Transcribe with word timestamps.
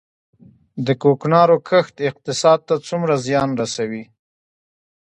د 0.85 0.87
کوکنارو 1.01 1.57
کښت 1.69 1.95
اقتصاد 2.09 2.59
ته 2.67 2.75
څومره 2.87 3.13
زیان 3.25 3.49
رسوي؟ 3.61 4.03